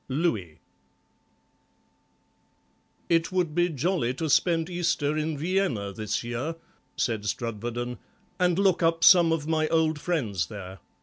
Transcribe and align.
LOUIS 0.09 0.57
"It 3.07 3.31
would 3.31 3.53
be 3.53 3.69
jolly 3.69 4.15
to 4.15 4.31
spend 4.31 4.67
Easter 4.67 5.15
in 5.15 5.37
Vienna 5.37 5.93
this 5.93 6.23
year," 6.23 6.55
said 6.95 7.23
Strudwarden, 7.25 7.99
"and 8.39 8.57
look 8.57 8.81
up 8.81 9.03
some 9.03 9.31
of 9.31 9.45
my 9.47 9.67
old 9.67 9.99
friends 10.01 10.47
there. 10.47 10.79